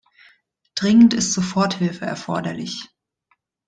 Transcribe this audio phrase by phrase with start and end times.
[0.73, 2.89] Dringend ist Soforthilfe erforderlich.